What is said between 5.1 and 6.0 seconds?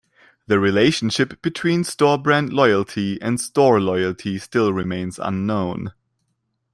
unknown.